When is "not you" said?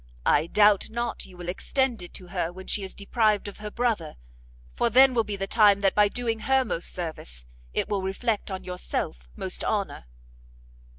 0.89-1.37